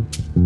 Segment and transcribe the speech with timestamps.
[0.00, 0.43] mm-hmm.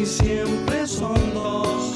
[0.00, 1.95] y siempre son dos.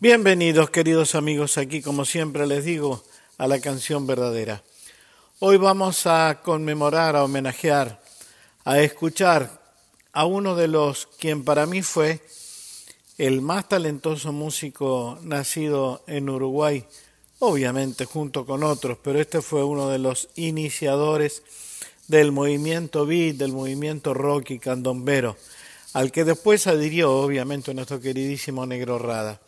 [0.00, 3.02] Bienvenidos queridos amigos aquí como siempre les digo
[3.36, 4.62] a la canción verdadera.
[5.38, 8.02] Hoy vamos a conmemorar, a homenajear,
[8.64, 9.62] a escuchar
[10.12, 12.20] a uno de los quien para mí fue
[13.18, 16.86] el más talentoso músico nacido en Uruguay,
[17.44, 21.42] obviamente junto con otros, pero este fue uno de los iniciadores
[22.08, 25.36] del movimiento beat, del movimiento rock y candombero,
[25.92, 29.40] al que después adhirió obviamente nuestro queridísimo Negro Rada.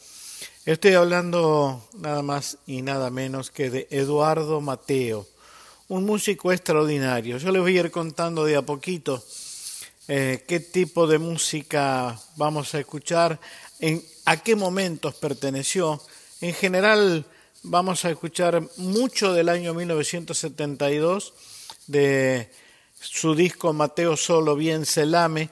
[0.65, 5.27] Estoy hablando nada más y nada menos que de Eduardo Mateo,
[5.89, 7.39] un músico extraordinario.
[7.39, 9.22] Yo les voy a ir contando de a poquito
[10.09, 13.41] eh, qué tipo de música vamos a escuchar,
[13.81, 16.01] en a qué momentos perteneció.
[16.41, 17.25] En general
[17.68, 21.34] vamos a escuchar mucho del año 1972
[21.89, 22.48] de
[23.01, 25.51] su disco Mateo Solo Bien Selame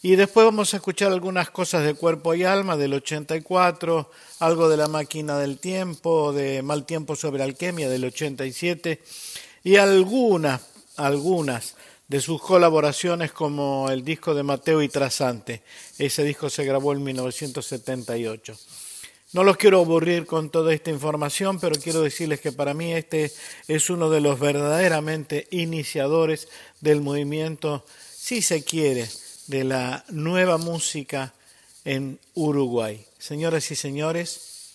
[0.00, 4.76] y después vamos a escuchar algunas cosas de Cuerpo y Alma del 84, algo de
[4.76, 9.02] La Máquina del Tiempo, de Mal Tiempo sobre Alquimia del 87
[9.64, 10.60] y algunas,
[10.96, 11.74] algunas
[12.06, 15.62] de sus colaboraciones como el disco de Mateo y Trasante.
[15.98, 18.56] Ese disco se grabó en 1978.
[19.32, 23.30] No los quiero aburrir con toda esta información, pero quiero decirles que para mí este
[23.68, 26.48] es uno de los verdaderamente iniciadores
[26.80, 29.08] del movimiento, si se quiere,
[29.46, 31.32] de la nueva música
[31.84, 33.04] en Uruguay.
[33.18, 34.74] Señoras y señores,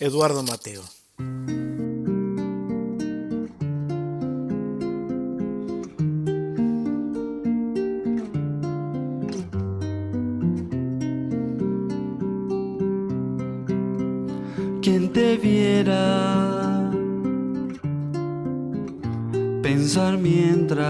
[0.00, 0.82] Eduardo Mateo.
[14.84, 16.90] Quien te viera
[19.62, 20.84] pensar mientras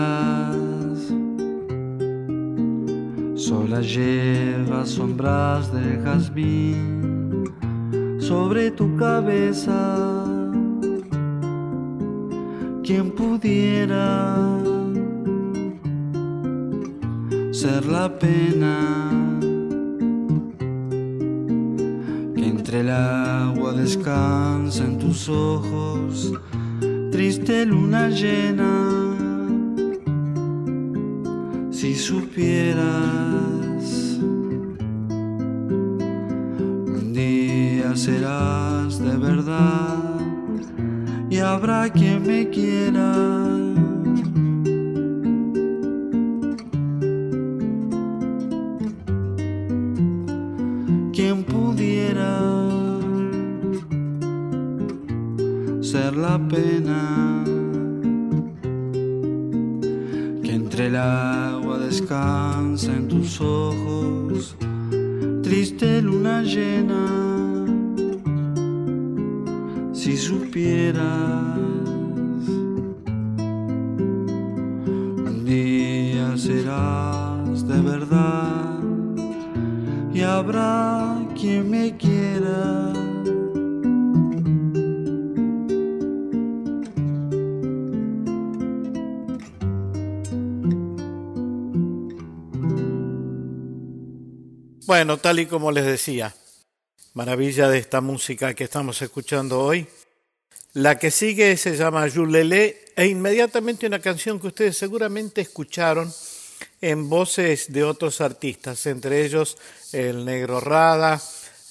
[3.37, 7.45] sola lleva sombras de jazmín
[8.19, 10.25] sobre tu cabeza.
[12.83, 14.59] Quien pudiera
[17.53, 19.24] ser la pena
[23.95, 26.33] descansa en tus ojos,
[27.13, 28.91] triste luna llena.
[31.71, 32.83] Si supieras,
[36.91, 40.19] un día serás de verdad
[41.31, 42.24] y habrá quien
[94.87, 96.35] Bueno, tal y como les decía,
[97.15, 99.87] maravilla de esta música que estamos escuchando hoy.
[100.75, 106.13] La que sigue se llama Yulele e inmediatamente una canción que ustedes seguramente escucharon
[106.83, 109.57] en voces de otros artistas, entre ellos
[109.93, 111.19] el Negro Rada,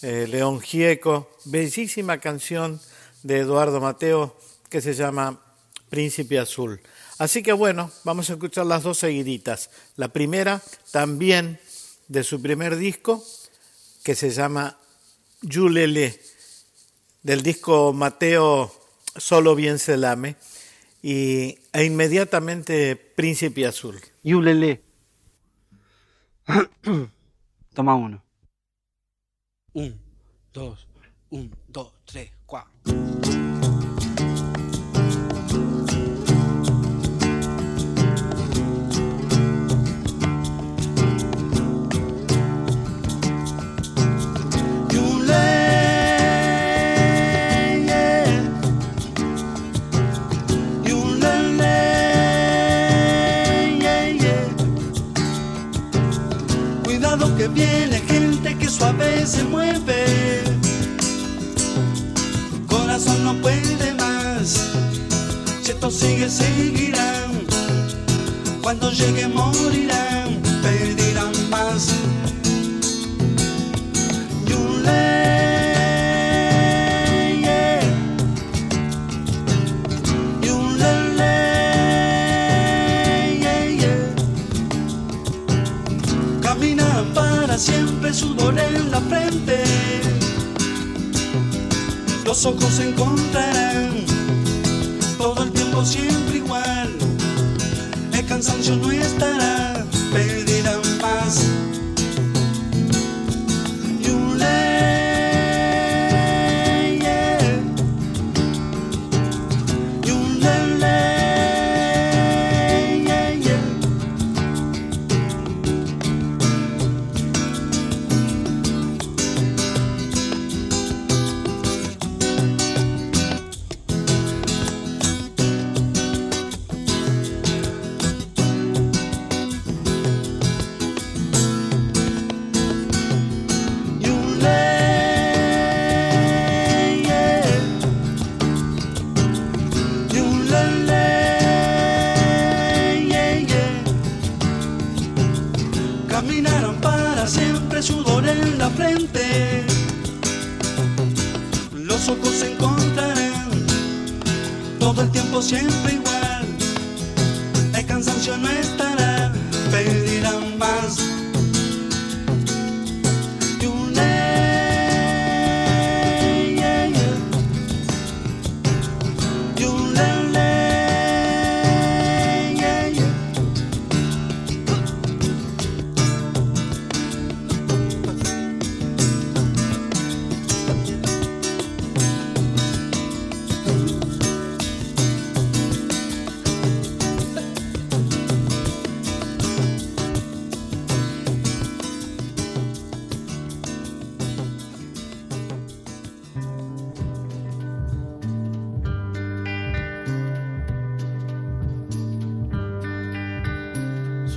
[0.01, 2.81] eh, León Gieco, bellísima canción
[3.21, 4.35] de Eduardo Mateo
[4.71, 5.39] que se llama
[5.87, 6.81] Príncipe Azul.
[7.19, 9.69] Así que bueno, vamos a escuchar las dos seguiditas.
[9.97, 11.59] La primera también
[12.07, 13.23] de su primer disco
[14.03, 14.77] que se llama
[15.41, 16.19] Yulele,
[17.21, 18.71] del disco Mateo
[19.15, 20.35] Solo Bien se lame,
[21.01, 23.99] y, e inmediatamente Príncipe Azul.
[24.23, 24.83] Yulele.
[27.73, 28.23] Toma uno.
[29.73, 29.99] Un,
[30.53, 30.87] dos,
[31.29, 33.32] un, dos, tres, cuatro.
[57.53, 60.43] Viene gente que suave se mueve.
[62.67, 64.71] Corazón no puede más,
[65.61, 67.31] si esto sigue, seguirán.
[68.61, 70.12] Cuando llegue morirán,
[87.57, 89.63] siempre sudor en la frente.
[92.25, 93.91] Los ojos se encontrarán
[95.17, 96.89] todo el tiempo siempre igual.
[98.11, 99.52] El cansancio no estará,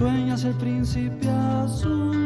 [0.07, 2.26] Sueñas el príncipe azul,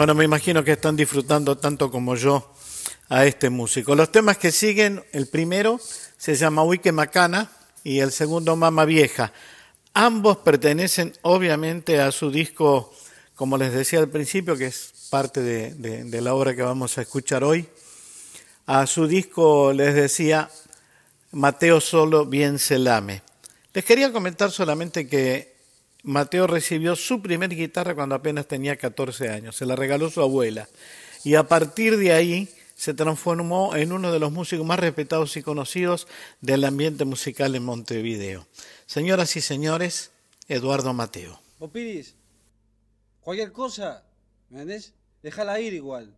[0.00, 2.54] Bueno, me imagino que están disfrutando tanto como yo
[3.10, 3.94] a este músico.
[3.94, 5.78] Los temas que siguen, el primero
[6.16, 7.50] se llama Huique Macana
[7.84, 9.30] y el segundo Mama Vieja.
[9.92, 12.94] Ambos pertenecen obviamente a su disco,
[13.34, 16.96] como les decía al principio, que es parte de, de- de la obra que vamos
[16.96, 17.68] a escuchar hoy.
[18.64, 20.48] A su disco les decía
[21.32, 23.20] Mateo solo bien se lame.
[23.74, 25.49] Les quería comentar solamente que
[26.02, 30.68] Mateo recibió su primer guitarra cuando apenas tenía 14 años, se la regaló su abuela
[31.24, 35.42] y a partir de ahí se transformó en uno de los músicos más respetados y
[35.42, 36.08] conocidos
[36.40, 38.46] del ambiente musical en Montevideo.
[38.86, 40.12] Señoras y señores,
[40.48, 41.38] Eduardo Mateo.
[43.20, 44.02] Cualquier cosa,
[44.48, 44.94] ¿me entendés?
[45.22, 46.16] Déjala ir igual.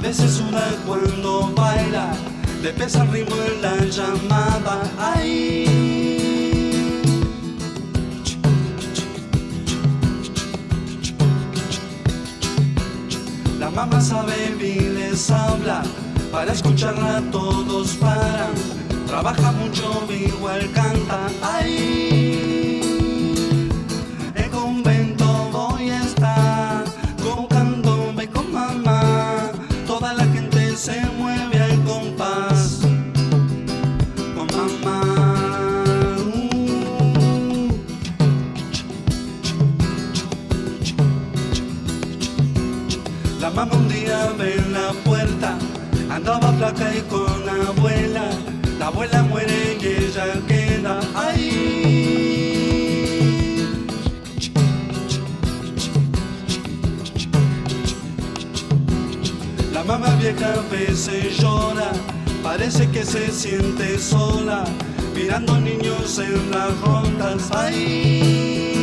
[0.00, 2.12] A veces suda cuando baila,
[2.62, 4.82] le pesa el ritmo en la llamada.
[4.98, 5.66] ¡Ay!
[13.58, 15.82] La mamá sabe bien les habla,
[16.32, 18.54] para escucharla todos paran.
[19.06, 21.28] Trabaja mucho, igual canta.
[21.42, 22.29] ¡Ay!
[44.42, 45.58] En la puerta.
[46.10, 48.30] Andaba flaca y con la abuela.
[48.78, 52.00] La abuela muere y ella queda ahí.
[59.72, 61.92] La mamá vieja a veces llora,
[62.42, 64.64] parece que se siente sola,
[65.14, 67.50] mirando niños en las rondas.
[67.52, 68.79] Ay,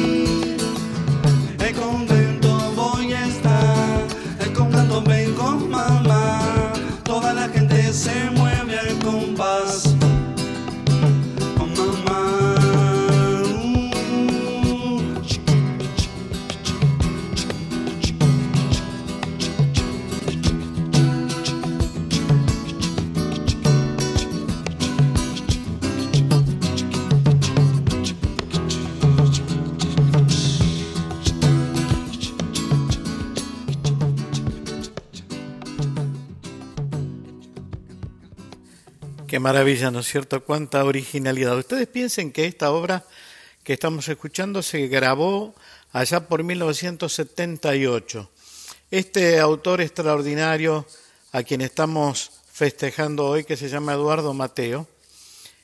[39.27, 40.45] Qué maravilla, ¿no es cierto?
[40.45, 41.57] Cuánta originalidad.
[41.57, 43.03] Ustedes piensen que esta obra
[43.61, 45.53] que estamos escuchando se grabó
[45.91, 48.31] allá por 1978.
[48.89, 50.87] Este autor extraordinario
[51.33, 54.87] a quien estamos festejando hoy, que se llama Eduardo Mateo,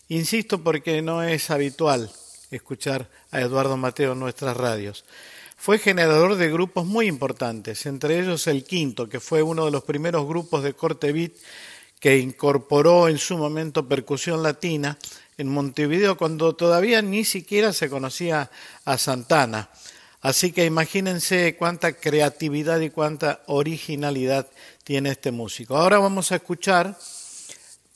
[0.10, 2.12] insisto porque no es habitual
[2.52, 5.06] escuchar a Eduardo Mateo en nuestras radios.
[5.56, 9.86] Fue generador de grupos muy importantes, entre ellos el Quinto, que fue uno de los
[9.86, 11.32] primeros grupos de corte beat
[12.04, 14.98] que incorporó en su momento percusión latina
[15.38, 18.52] en Montevideo cuando todavía ni siquiera se conocía
[18.84, 19.70] a Santana.
[20.20, 24.50] Así que imagínense cuánta creatividad y cuánta originalidad
[24.84, 25.78] tiene este músico.
[25.78, 26.98] Ahora vamos a escuchar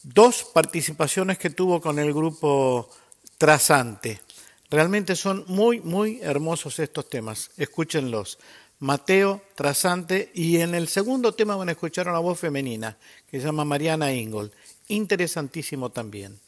[0.03, 2.89] dos participaciones que tuvo con el grupo
[3.37, 4.21] Trasante.
[4.69, 7.51] Realmente son muy, muy hermosos estos temas.
[7.57, 8.39] Escúchenlos.
[8.79, 12.97] Mateo Trasante y en el segundo tema van a escuchar una voz femenina
[13.29, 14.51] que se llama Mariana Ingold.
[14.87, 16.39] Interesantísimo también.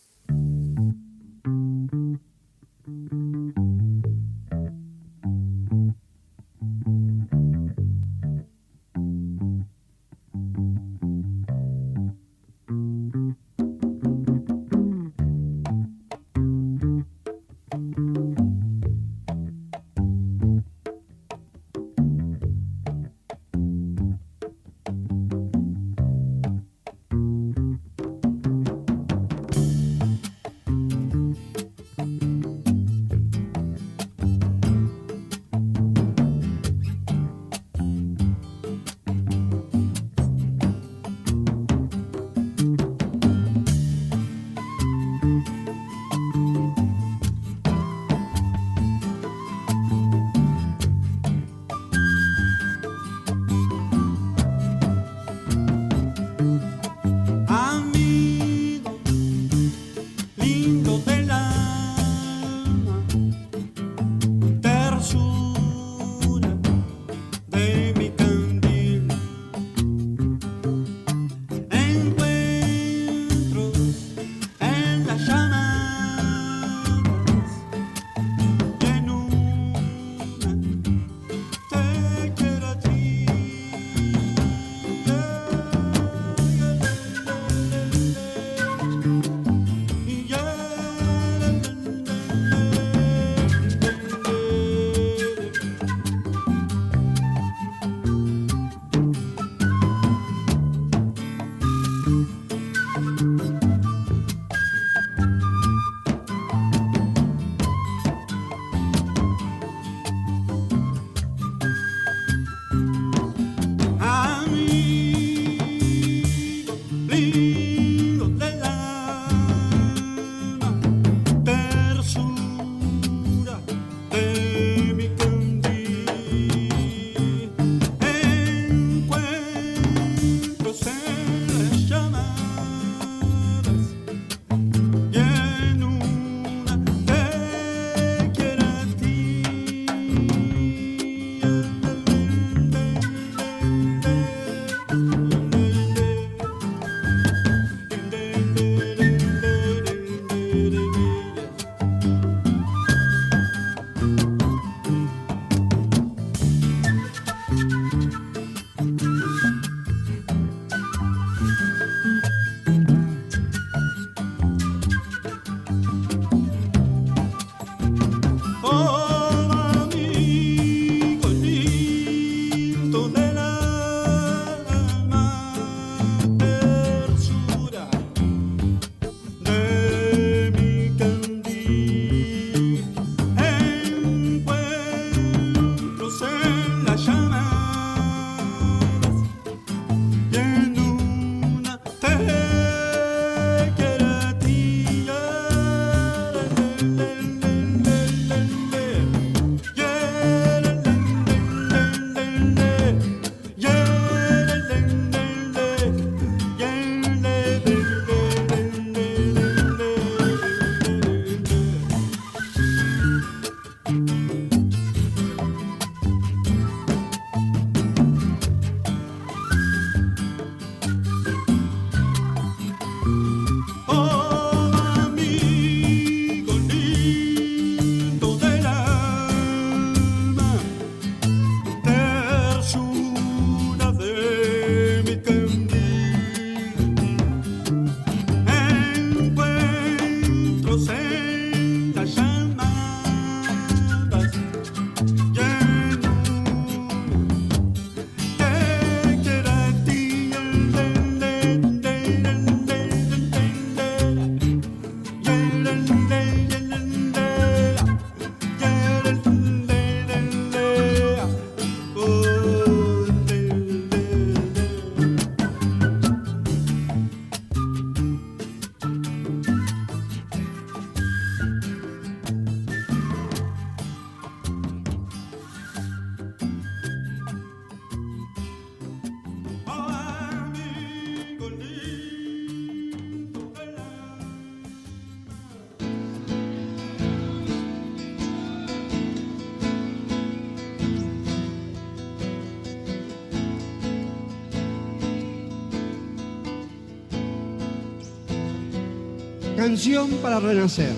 [300.22, 300.92] Para renacer.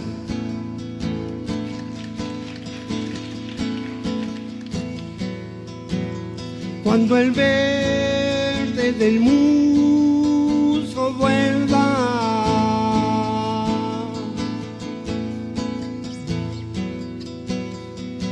[6.84, 11.86] Cuando el verde del musgo vuelva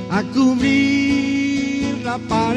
[0.10, 2.49] a cubrir la pared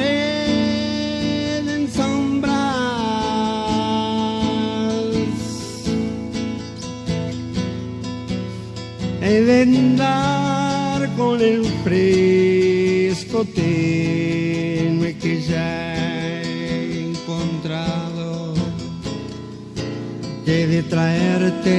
[9.33, 15.95] He de andar con el fresco tenue que ya
[16.42, 18.53] he encontrado.
[20.45, 21.79] Que de traerte.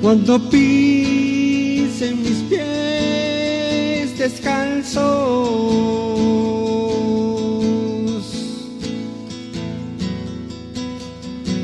[0.00, 0.79] Cuando pisen
[4.30, 5.00] pies descalzos,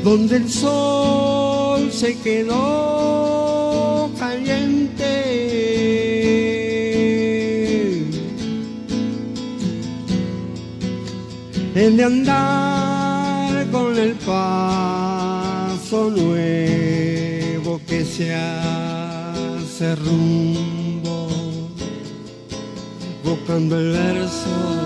[0.03, 5.05] donde el sol se quedó caliente.
[11.75, 20.76] El de andar con el paso nuevo que se hace rumbo,
[23.49, 24.76] and the letters all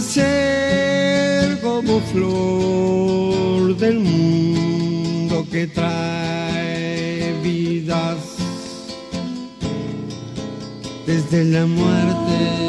[0.00, 8.18] ser como flor del mundo que trae vidas
[11.06, 12.67] desde la muerte.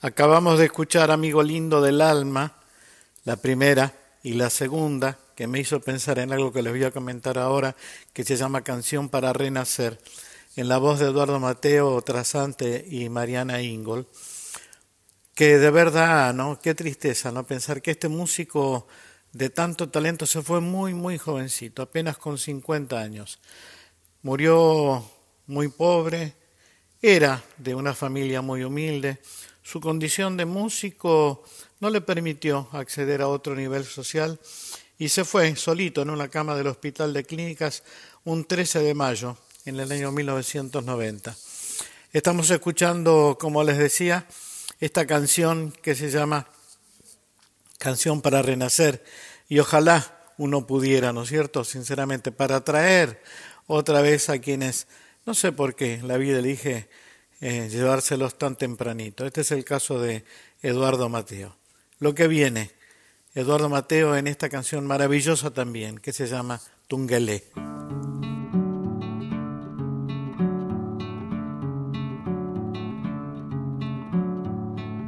[0.00, 2.54] Acabamos de escuchar Amigo Lindo del Alma,
[3.24, 6.92] la primera y la segunda, que me hizo pensar en algo que les voy a
[6.92, 7.76] comentar ahora,
[8.12, 9.98] que se llama Canción para Renacer,
[10.56, 14.08] en la voz de Eduardo Mateo Trasante y Mariana Ingol,
[15.34, 16.58] que de verdad, ¿no?
[16.58, 17.46] Qué tristeza, ¿no?
[17.46, 18.86] Pensar que este músico
[19.32, 23.38] de tanto talento se fue muy, muy jovencito, apenas con 50 años.
[24.22, 25.04] Murió
[25.46, 26.34] muy pobre,
[27.02, 29.18] era de una familia muy humilde,
[29.62, 31.44] su condición de músico
[31.80, 34.40] no le permitió acceder a otro nivel social
[34.96, 37.82] y se fue solito en una cama del Hospital de Clínicas
[38.24, 41.36] un 13 de mayo en el año 1990.
[42.12, 44.26] Estamos escuchando, como les decía,
[44.80, 46.48] esta canción que se llama
[47.78, 49.04] Canción para Renacer
[49.48, 53.22] y ojalá uno pudiera, ¿no es cierto?, sinceramente, para atraer
[53.66, 54.86] otra vez a quienes,
[55.26, 56.88] no sé por qué, la vida elige
[57.40, 59.26] eh, llevárselos tan tempranito.
[59.26, 60.24] Este es el caso de
[60.62, 61.56] Eduardo Mateo.
[61.98, 62.70] Lo que viene,
[63.34, 67.44] Eduardo Mateo en esta canción maravillosa también, que se llama Tungelé.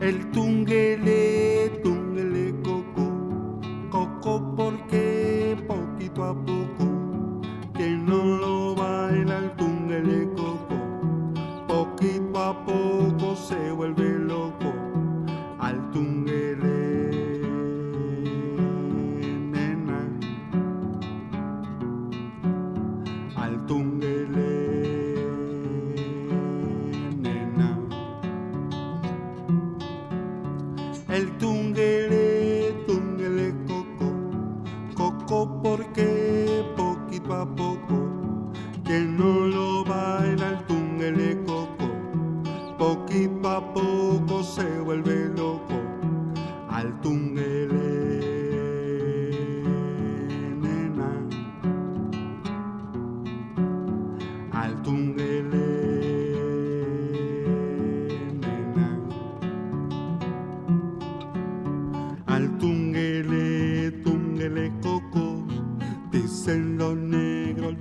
[0.08, 4.67] El tungelé, tungelé coco, coco
[66.10, 67.74] dicen los negros,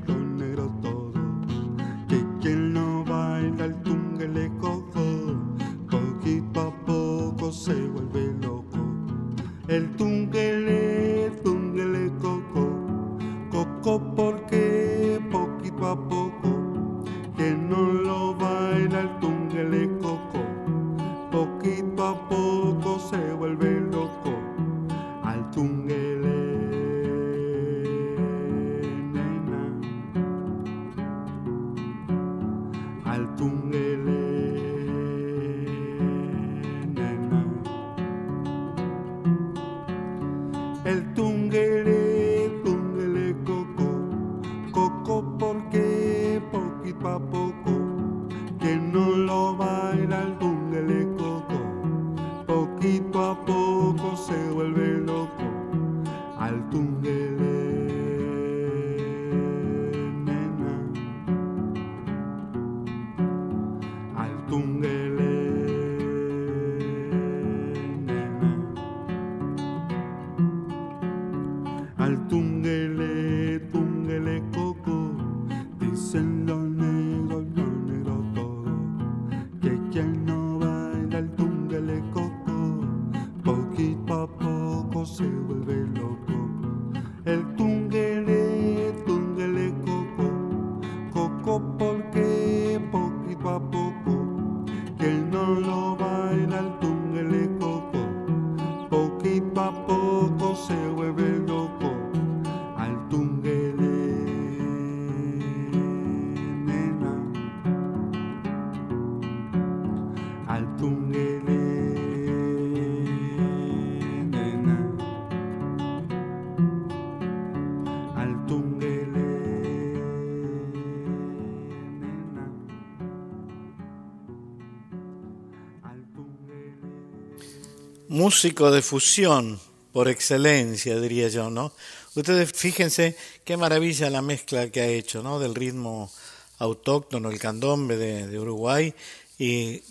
[128.28, 129.58] músico de fusión
[129.94, 131.72] por excelencia, diría yo, ¿no?
[132.14, 135.40] Ustedes fíjense qué maravilla la mezcla que ha hecho, ¿no?
[135.40, 136.12] Del ritmo
[136.60, 138.94] autóctono, el candombe de, Uruguay,
[139.40, 139.82] y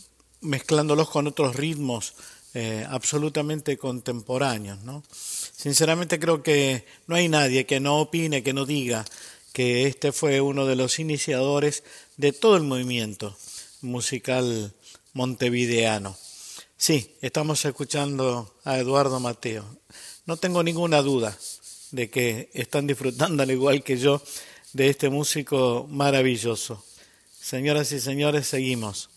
[0.42, 2.12] mezclándolos con otros ritmos
[2.52, 5.02] eh, absolutamente contemporáneos, ¿no?
[5.10, 9.06] Sinceramente creo que no hay nadie que no opine, que no diga
[9.54, 11.84] que este fue uno de los iniciadores
[12.18, 13.34] de todo el movimiento
[13.80, 14.74] musical
[15.14, 16.18] montevideano.
[16.78, 19.64] Sí, estamos escuchando a Eduardo Mateo.
[20.26, 21.36] No tengo ninguna duda
[21.90, 24.20] de que están disfrutando al igual que yo
[24.74, 26.84] de este músico maravilloso.
[27.40, 29.08] Señoras y señores, seguimos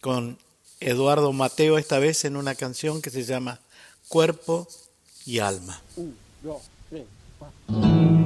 [0.00, 0.38] con
[0.78, 3.60] Eduardo Mateo, esta vez en una canción que se llama
[4.06, 4.68] Cuerpo
[5.26, 5.82] y Alma.
[7.68, 8.17] Anda,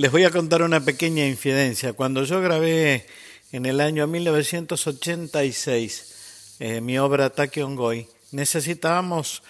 [0.00, 1.92] Les voy a contar una pequeña infidencia.
[1.92, 3.04] Cuando yo grabé
[3.52, 9.42] en el año 1986 eh, mi obra Ataque Ongoy, necesitábamos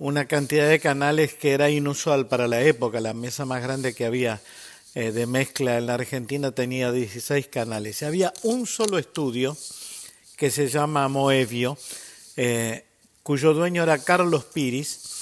[0.00, 3.00] una cantidad de canales que era inusual para la época.
[3.00, 4.40] La mesa más grande que había
[4.96, 8.02] eh, de mezcla en la Argentina tenía 16 canales.
[8.02, 9.56] Y había un solo estudio
[10.36, 11.78] que se llama Moevio,
[12.36, 12.86] eh,
[13.22, 15.12] cuyo dueño era Carlos Piris,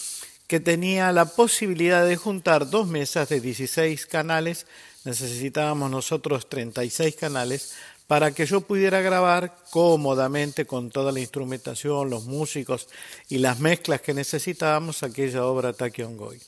[0.50, 4.66] que tenía la posibilidad de juntar dos mesas de 16 canales,
[5.04, 7.74] necesitábamos nosotros 36 canales,
[8.08, 12.88] para que yo pudiera grabar cómodamente con toda la instrumentación, los músicos
[13.28, 15.72] y las mezclas que necesitábamos aquella obra
[16.04, 16.40] Ongoy.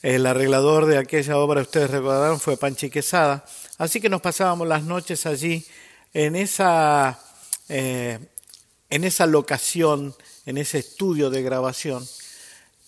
[0.00, 3.44] El arreglador de aquella obra, ustedes recordarán, fue Panchi Quesada,
[3.78, 5.66] así que nos pasábamos las noches allí
[6.14, 7.18] en esa,
[7.68, 8.20] eh,
[8.88, 10.14] en esa locación,
[10.46, 12.06] en ese estudio de grabación,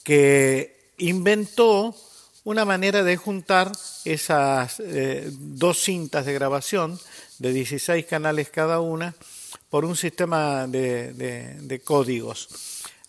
[0.04, 1.94] que inventó
[2.44, 3.72] una manera de juntar
[4.04, 6.98] esas eh, dos cintas de grabación
[7.38, 9.14] de 16 canales cada una
[9.68, 12.48] por un sistema de, de, de códigos.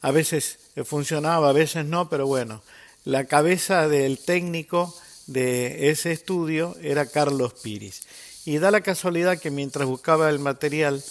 [0.02, 2.62] A veces funcionaba, a veces no, pero bueno,
[3.04, 4.96] la cabeza del técnico
[5.28, 8.04] de ese estudio era Carlos Piris.
[8.46, 11.04] Y da la casualidad que mientras buscaba el material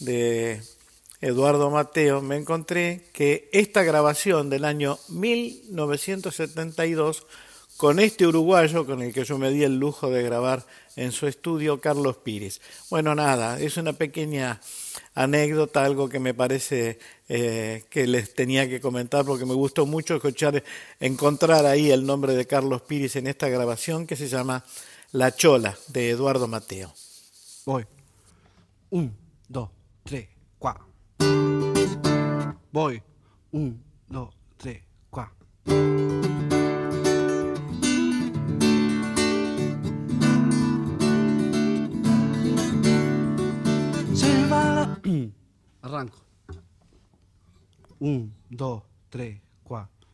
[0.00, 0.62] de
[1.20, 7.26] Eduardo Mateo, me encontré que esta grabación del año 1972
[7.76, 10.66] con este uruguayo con el que yo me di el lujo de grabar
[10.96, 12.60] en su estudio, Carlos Pires.
[12.90, 14.60] Bueno, nada, es una pequeña
[15.14, 16.98] anécdota, algo que me parece
[17.28, 20.62] eh, que les tenía que comentar porque me gustó mucho escuchar,
[20.98, 24.64] encontrar ahí el nombre de Carlos Pires en esta grabación que se llama
[25.12, 26.92] La Chola de Eduardo Mateo.
[27.64, 27.86] Voy.
[28.90, 29.14] Un,
[29.48, 29.68] dos,
[30.04, 30.37] tres.
[32.70, 33.02] Voy.
[33.50, 35.46] Un, dos, tres, cuatro.
[45.82, 46.18] Arranco.
[48.00, 50.10] Un, dos, tres, cuatro.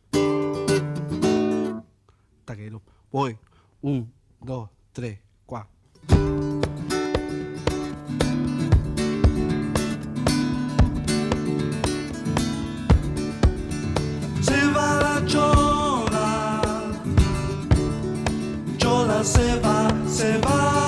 [2.45, 2.81] Taquero.
[3.11, 3.37] Voy.
[3.81, 6.54] Un, dos, tres, cuatro.
[19.25, 20.84] Se va, se va,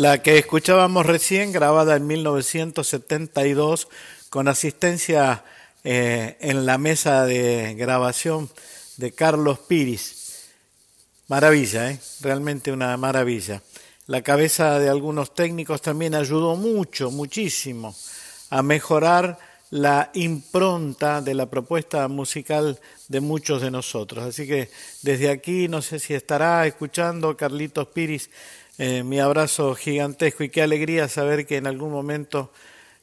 [0.00, 3.86] La que escuchábamos recién, grabada en 1972,
[4.30, 5.44] con asistencia
[5.84, 8.48] eh, en la mesa de grabación
[8.96, 10.46] de Carlos Piris.
[11.28, 12.00] Maravilla, ¿eh?
[12.22, 13.60] realmente una maravilla.
[14.06, 17.94] La cabeza de algunos técnicos también ayudó mucho, muchísimo,
[18.48, 19.38] a mejorar
[19.68, 24.24] la impronta de la propuesta musical de muchos de nosotros.
[24.24, 24.70] Así que
[25.02, 28.30] desde aquí, no sé si estará escuchando Carlitos Piris,
[28.82, 32.50] eh, mi abrazo gigantesco y qué alegría saber que en algún momento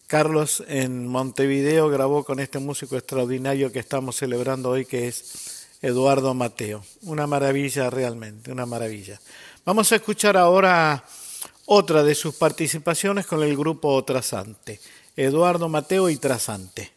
[0.07, 6.34] Carlos en Montevideo grabó con este músico extraordinario que estamos celebrando hoy, que es Eduardo
[6.34, 6.84] Mateo.
[7.03, 9.21] Una maravilla realmente, una maravilla.
[9.65, 11.03] Vamos a escuchar ahora
[11.67, 14.80] otra de sus participaciones con el grupo Trasante,
[15.15, 16.97] Eduardo Mateo y Trasante.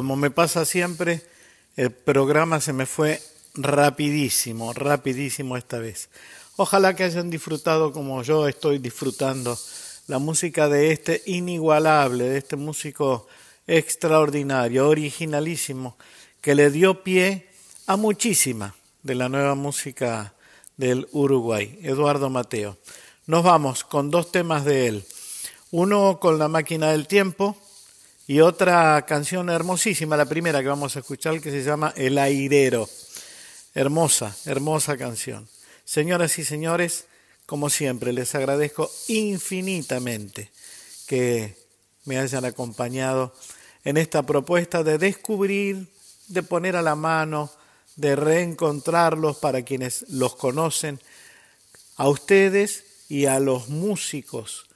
[0.00, 1.20] Como me pasa siempre,
[1.76, 3.20] el programa se me fue
[3.52, 6.08] rapidísimo, rapidísimo esta vez.
[6.56, 9.58] Ojalá que hayan disfrutado como yo estoy disfrutando
[10.06, 13.26] la música de este inigualable, de este músico
[13.66, 15.98] extraordinario, originalísimo,
[16.40, 17.48] que le dio pie
[17.86, 20.32] a muchísima de la nueva música
[20.78, 22.78] del Uruguay, Eduardo Mateo.
[23.26, 25.04] Nos vamos con dos temas de él.
[25.70, 27.54] Uno con la máquina del tiempo
[28.30, 32.88] y otra canción hermosísima, la primera que vamos a escuchar, que se llama El Airero.
[33.74, 35.48] Hermosa, hermosa canción.
[35.84, 37.06] Señoras y señores,
[37.44, 40.48] como siempre, les agradezco infinitamente
[41.08, 41.56] que
[42.04, 43.34] me hayan acompañado
[43.82, 45.88] en esta propuesta de descubrir,
[46.28, 47.50] de poner a la mano,
[47.96, 51.00] de reencontrarlos para quienes los conocen,
[51.96, 54.66] a ustedes y a los músicos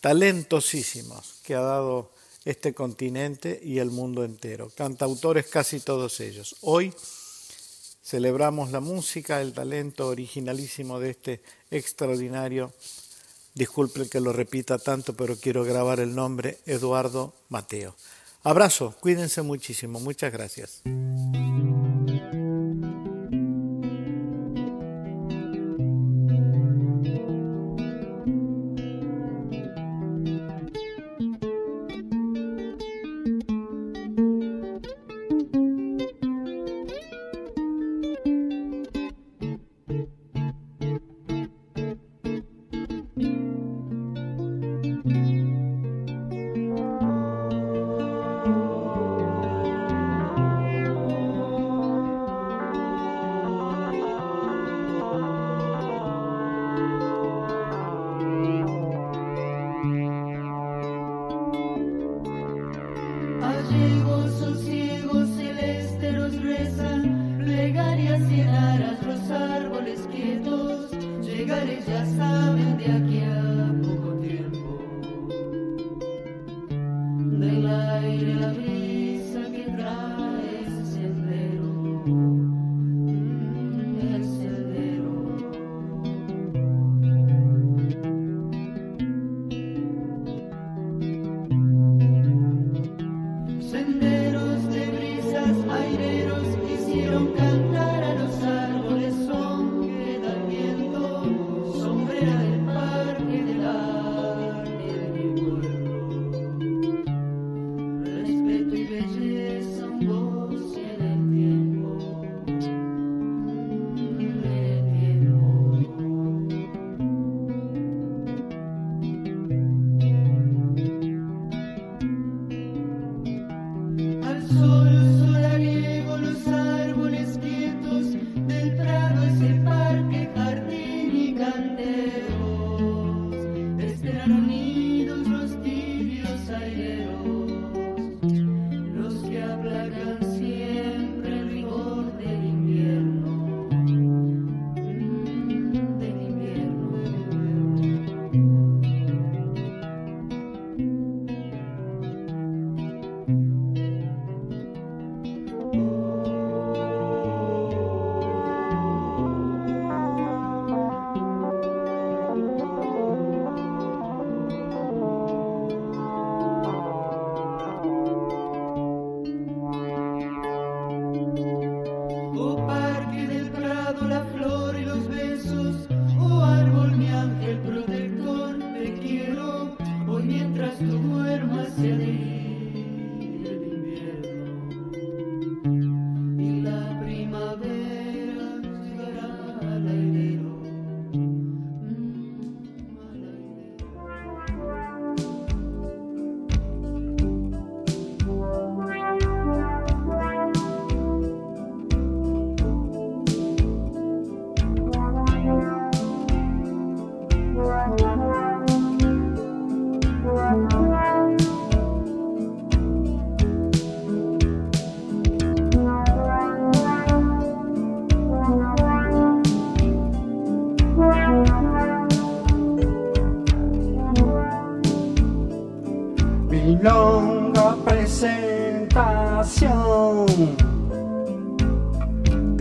[0.00, 2.11] talentosísimos que ha dado
[2.44, 4.70] este continente y el mundo entero.
[4.76, 6.56] Cantautores casi todos ellos.
[6.60, 6.92] Hoy
[8.02, 12.72] celebramos la música, el talento originalísimo de este extraordinario,
[13.54, 17.94] disculpe que lo repita tanto, pero quiero grabar el nombre, Eduardo Mateo.
[18.42, 20.82] Abrazo, cuídense muchísimo, muchas gracias.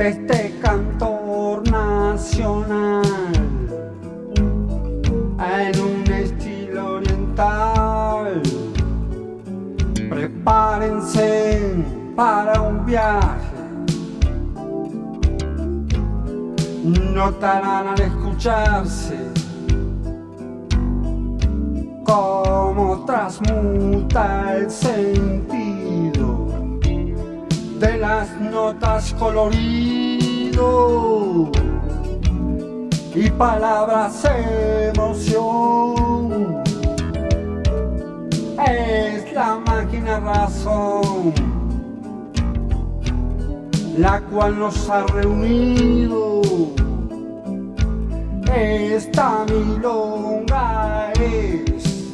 [0.01, 3.03] Este cantor nacional
[5.39, 8.41] en un estilo oriental.
[10.09, 11.85] Prepárense
[12.15, 13.57] para un viaje.
[17.13, 19.19] Notarán al escucharse
[22.03, 25.60] cómo transmuta el sentido
[27.81, 29.51] de las notas colorido
[33.15, 34.23] y palabras
[34.93, 36.61] emoción.
[38.67, 41.33] Es la máquina razón
[43.97, 46.41] la cual nos ha reunido.
[48.53, 52.11] Esta milonga es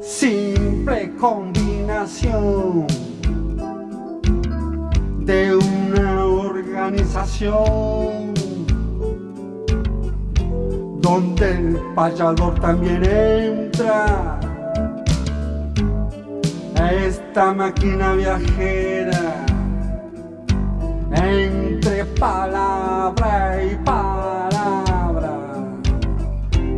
[0.00, 2.86] simple combinación
[5.30, 8.34] de una organización
[11.00, 14.40] donde el payador también entra.
[16.76, 19.46] A esta máquina viajera
[21.12, 25.36] entre palabra y palabra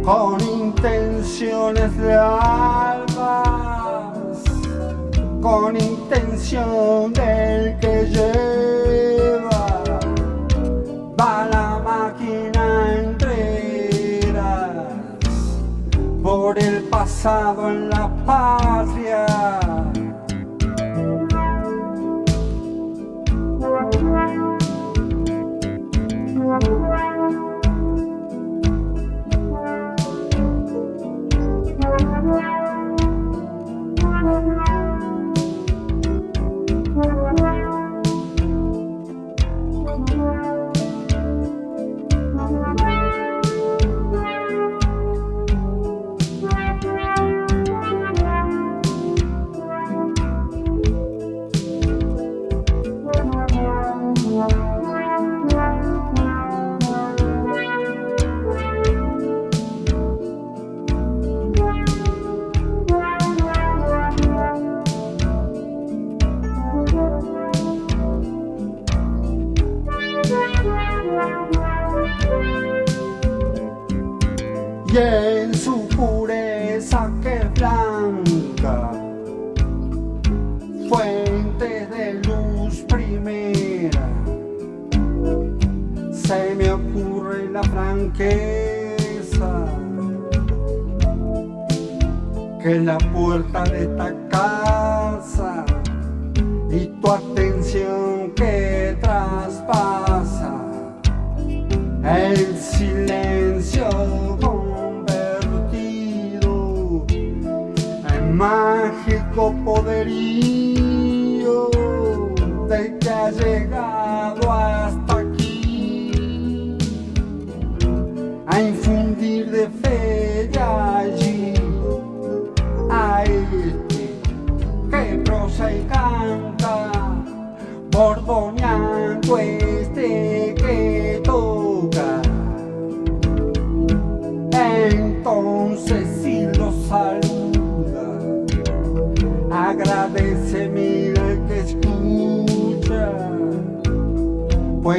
[0.05, 3.22] con intenciones de albas
[5.40, 5.76] con
[6.14, 9.82] intención del que lleva
[11.18, 14.88] va la máquina entera
[16.22, 19.26] por el pasado en la patria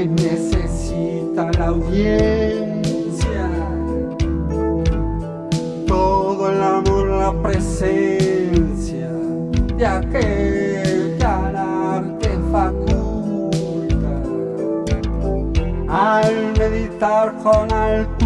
[0.07, 3.49] necesita la audiencia,
[5.87, 9.09] todo el amor, la presencia
[9.77, 14.13] de aquel que al arte faculta.
[15.87, 18.23] Al meditar con altura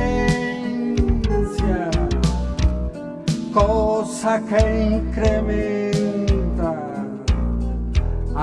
[3.52, 5.81] Cosa que incrementa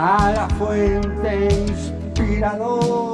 [0.02, 3.09] a la fuente inspiradora